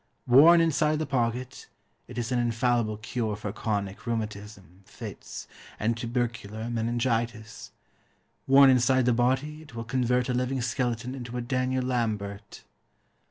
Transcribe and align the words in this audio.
Worn 0.25 0.61
inside 0.61 0.97
the 0.97 1.05
pocket, 1.05 1.67
it 2.07 2.17
is 2.17 2.31
an 2.31 2.39
infallible 2.39 2.97
cure 2.97 3.35
for 3.35 3.53
chronic 3.53 4.07
rheumatism, 4.07 4.81
fits, 4.83 5.47
and 5.79 5.95
tubercular 5.95 6.71
meningitis. 6.71 7.69
Worn 8.47 8.71
inside 8.71 9.05
the 9.05 9.13
body 9.13 9.61
it 9.61 9.75
will 9.75 9.83
convert 9.83 10.27
a 10.27 10.33
living 10.33 10.59
skeleton 10.59 11.13
into 11.13 11.37
a 11.37 11.41
Daniel 11.41 11.85
Lambert. 11.85 12.63